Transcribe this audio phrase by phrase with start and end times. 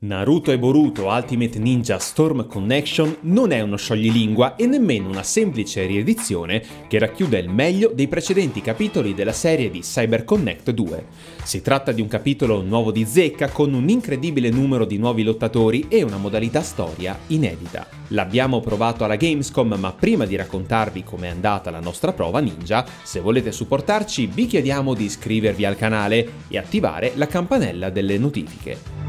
[0.00, 5.86] Naruto e Boruto Ultimate Ninja Storm Connection non è uno scioglilingua e nemmeno una semplice
[5.86, 11.06] riedizione che racchiude il meglio dei precedenti capitoli della serie di Cyber Connect 2.
[11.42, 15.86] Si tratta di un capitolo nuovo di zecca con un incredibile numero di nuovi lottatori
[15.88, 17.88] e una modalità storia inedita.
[18.10, 23.18] L'abbiamo provato alla Gamescom, ma prima di raccontarvi com'è andata la nostra prova ninja, se
[23.18, 29.07] volete supportarci vi chiediamo di iscrivervi al canale e attivare la campanella delle notifiche.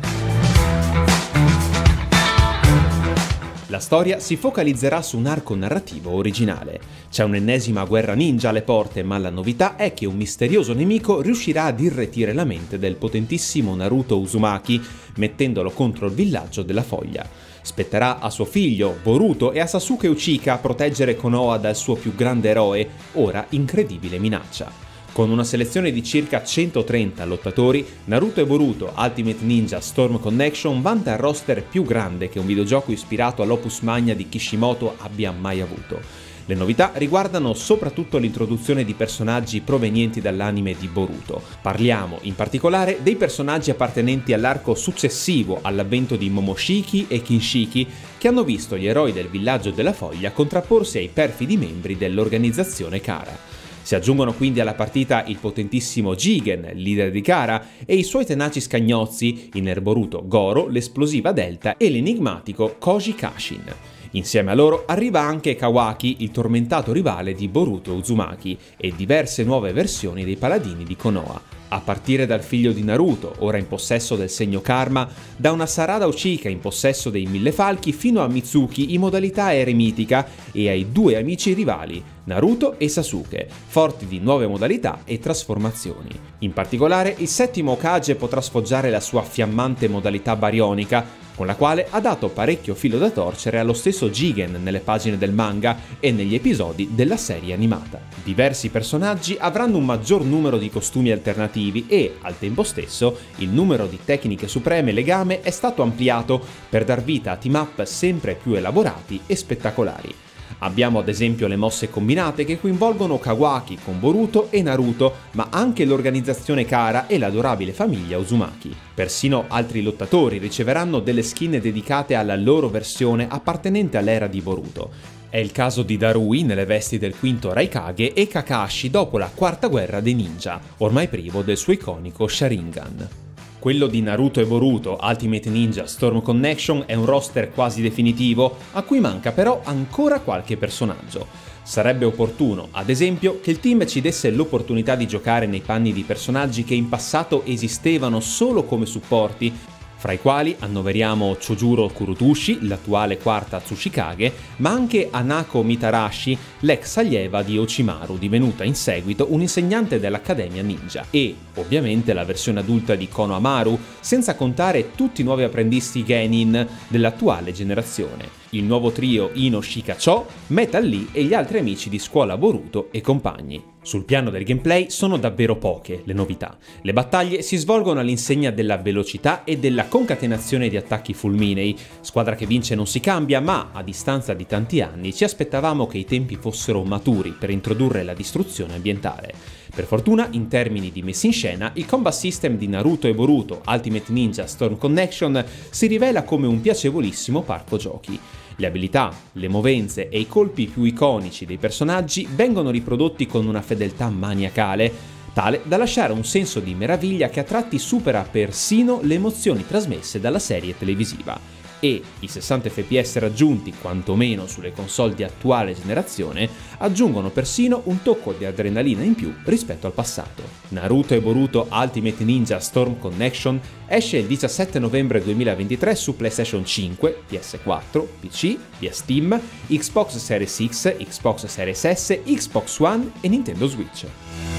[3.69, 6.79] La storia si focalizzerà su un arco narrativo originale.
[7.11, 11.65] C'è un'ennesima guerra ninja alle porte, ma la novità è che un misterioso nemico riuscirà
[11.65, 14.82] ad irretire la mente del potentissimo Naruto Uzumaki,
[15.18, 17.23] mettendolo contro il villaggio della foglia.
[17.61, 22.50] Spetterà a suo figlio, Boruto, e a Sasuke Uchika proteggere Konoha dal suo più grande
[22.50, 24.89] eroe, ora incredibile minaccia.
[25.11, 31.11] Con una selezione di circa 130 lottatori, Naruto e Boruto Ultimate Ninja Storm Connection vanta
[31.11, 36.00] il roster più grande che un videogioco ispirato all'opus magna di Kishimoto abbia mai avuto.
[36.45, 41.41] Le novità riguardano soprattutto l'introduzione di personaggi provenienti dall'anime di Boruto.
[41.62, 48.44] Parliamo in particolare dei personaggi appartenenti all'arco successivo all'avvento di Momoshiki e Kinshiki che hanno
[48.44, 53.59] visto gli eroi del villaggio della foglia contrapporsi ai perfidi membri dell'organizzazione Kara.
[53.90, 58.62] Si aggiungono quindi alla partita il potentissimo Jigen, leader di Kara, e i suoi tenaci
[58.62, 63.64] scagnozzi, il nerboruto Goro, l'esplosiva Delta e l'enigmatico Koji Kashin.
[64.12, 69.72] Insieme a loro arriva anche Kawaki, il tormentato rivale di Boruto Uzumaki, e diverse nuove
[69.72, 74.30] versioni dei paladini di Konoha a partire dal figlio di Naruto, ora in possesso del
[74.30, 79.02] segno Karma, da una Sarada Uchika in possesso dei Mille Falchi fino a Mitsuki in
[79.02, 85.20] modalità eremitica e ai due amici rivali, Naruto e Sasuke, forti di nuove modalità e
[85.20, 86.10] trasformazioni.
[86.40, 91.06] In particolare, il settimo Okage potrà sfoggiare la sua fiammante modalità barionica,
[91.40, 95.32] con la quale ha dato parecchio filo da torcere allo stesso Jigen nelle pagine del
[95.32, 98.02] manga e negli episodi della serie animata.
[98.26, 103.88] Diversi personaggi avranno un maggior numero di costumi alternativi e, al tempo stesso, il numero
[103.88, 108.56] di tecniche supreme legame è stato ampliato per dar vita a team up sempre più
[108.56, 110.28] elaborati e spettacolari.
[110.59, 115.86] Abbiamo ad esempio le mosse combinate che coinvolgono Kawaki con Boruto e Naruto, ma anche
[115.86, 118.75] l'organizzazione Kara e l'adorabile famiglia Uzumaki.
[118.94, 124.92] Persino altri lottatori riceveranno delle skin dedicate alla loro versione appartenente all'era di Boruto.
[125.30, 129.68] È il caso di Darui nelle vesti del quinto Raikage e Kakashi dopo la quarta
[129.68, 133.28] guerra dei ninja, ormai privo del suo iconico Sharingan.
[133.59, 138.84] Quello di Naruto e Boruto Ultimate Ninja Storm Connection è un roster quasi definitivo, a
[138.84, 141.28] cui manca però ancora qualche personaggio.
[141.62, 146.03] Sarebbe opportuno, ad esempio, che il team ci desse l'opportunità di giocare nei panni di
[146.03, 149.53] personaggi che in passato esistevano solo come supporti,
[150.00, 157.44] fra i quali annoveriamo Chojuro Kurutushi, l'attuale quarta Tsushikage, ma anche Anako Mitarashi, l'ex allieva
[157.44, 163.36] di Ochimaru, divenuta in seguito un'insegnante dell'Accademia Ninja, e ovviamente la versione adulta di Kono
[163.36, 170.26] Amaru, senza contare tutti i nuovi apprendisti Genin dell'attuale generazione il nuovo trio Ino Shikacho,
[170.48, 173.78] Metal Lee e gli altri amici di scuola Boruto e compagni.
[173.81, 176.57] Sul piano del gameplay sono davvero poche le novità.
[176.81, 181.78] Le battaglie si svolgono all'insegna della velocità e della concatenazione di attacchi fulminei.
[182.01, 185.97] Squadra che vince non si cambia, ma a distanza di tanti anni ci aspettavamo che
[185.97, 189.34] i tempi fossero maturi per introdurre la distruzione ambientale.
[189.73, 193.62] Per fortuna, in termini di messa in scena, il combat system di Naruto e Boruto
[193.66, 198.19] Ultimate Ninja Storm Connection si rivela come un piacevolissimo parco giochi.
[198.59, 203.62] Le abilità, le movenze e i colpi più iconici dei personaggi vengono riprodotti con una
[203.62, 204.92] fedeltà maniacale,
[205.31, 210.19] tale da lasciare un senso di meraviglia che a tratti supera persino le emozioni trasmesse
[210.19, 217.29] dalla serie televisiva e i 60 fps raggiunti quantomeno sulle console di attuale generazione aggiungono
[217.29, 220.44] persino un tocco di adrenalina in più rispetto al passato.
[220.69, 227.24] Naruto e Boruto Ultimate Ninja Storm Connection esce il 17 novembre 2023 su PlayStation 5,
[227.30, 234.58] PS4, PC, via Steam, Xbox Series X, Xbox Series S, Xbox One e Nintendo Switch.